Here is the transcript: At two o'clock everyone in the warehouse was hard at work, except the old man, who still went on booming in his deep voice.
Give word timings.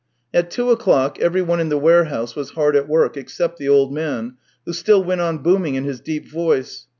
At 0.33 0.49
two 0.49 0.71
o'clock 0.71 1.19
everyone 1.19 1.59
in 1.59 1.69
the 1.69 1.77
warehouse 1.77 2.35
was 2.35 2.49
hard 2.57 2.75
at 2.75 2.89
work, 2.89 3.15
except 3.15 3.59
the 3.59 3.69
old 3.69 3.93
man, 3.93 4.33
who 4.65 4.73
still 4.73 5.03
went 5.03 5.21
on 5.21 5.43
booming 5.43 5.75
in 5.75 5.83
his 5.83 5.99
deep 5.99 6.27
voice. 6.27 6.87